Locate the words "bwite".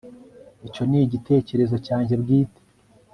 2.21-2.61